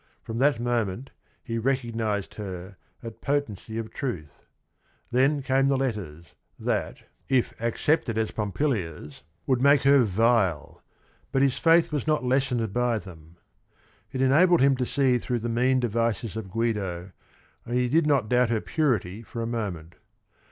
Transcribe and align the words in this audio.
From 0.23 0.39
that 0.39 0.59
moment 0.59 1.11
he 1.43 1.59
"recognized 1.59 2.33
her, 2.33 2.75
at 3.03 3.21
potency 3.21 3.77
of 3.77 3.93
truth." 3.93 4.47
Then 5.11 5.43
came 5.43 5.67
the 5.67 5.77
letters, 5.77 6.33
that, 6.57 7.03
if 7.29 7.53
accepted 7.61 8.15
100 8.17 8.27
THE 8.33 8.41
RING 8.41 8.45
AND 8.47 8.53
THE 8.55 8.57
BOOK 8.57 8.61
as 8.65 8.83
Pompilia's, 9.11 9.23
would 9.45 9.61
make 9.61 9.83
her 9.83 10.03
vile, 10.03 10.81
but 11.31 11.43
his 11.43 11.59
faith 11.59 11.91
was"~uul 11.91 12.17
ltAAtiitd 12.23 12.73
by 12.73 12.97
IheuL 12.97 13.35
It 14.11 14.21
enabled 14.21 14.61
him 14.61 14.75
to 14.77 14.87
see 14.87 15.19
through 15.19 15.37
the 15.37 15.49
mean 15.49 15.79
devices 15.79 16.35
of 16.35 16.49
Guido 16.49 17.11
and 17.63 17.75
he 17.75 17.87
did 17.87 18.07
not 18.07 18.27
doubt 18.27 18.49
her 18.49 18.59
purity 18.59 19.21
for 19.21 19.43
a 19.43 19.45
moment. 19.45 19.97